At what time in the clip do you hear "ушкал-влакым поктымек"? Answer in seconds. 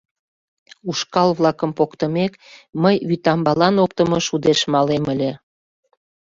0.89-2.33